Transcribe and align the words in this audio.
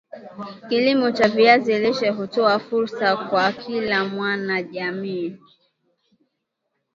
Kilimo 0.69 1.11
cha 1.11 1.27
viazi 1.27 1.79
lishe 1.79 2.09
hutoa 2.09 2.59
fursa 2.59 3.17
kwa 3.17 3.51
kila 3.51 4.05
mwana 4.05 4.63
jamii 4.63 5.37